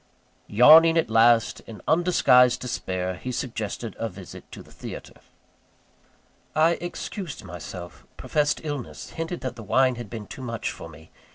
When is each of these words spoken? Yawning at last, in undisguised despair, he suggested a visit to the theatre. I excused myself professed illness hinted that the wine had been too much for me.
Yawning 0.47 0.97
at 0.97 1.11
last, 1.11 1.59
in 1.67 1.79
undisguised 1.87 2.59
despair, 2.59 3.17
he 3.17 3.31
suggested 3.31 3.95
a 3.99 4.09
visit 4.09 4.51
to 4.51 4.63
the 4.63 4.71
theatre. 4.71 5.21
I 6.55 6.71
excused 6.81 7.43
myself 7.43 8.07
professed 8.17 8.61
illness 8.63 9.11
hinted 9.11 9.41
that 9.41 9.57
the 9.57 9.61
wine 9.61 9.97
had 9.97 10.09
been 10.09 10.25
too 10.25 10.41
much 10.41 10.71
for 10.71 10.89
me. 10.89 11.11